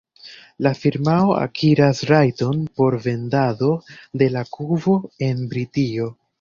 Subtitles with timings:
[0.67, 3.71] La firmao akiras rajton por vendado
[4.25, 4.99] de la kubo
[5.31, 6.13] en Britio.